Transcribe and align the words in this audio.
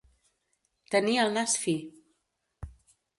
Tenir 0.95 1.13
el 1.23 1.29
nas 1.37 1.53
fi. 1.65 1.75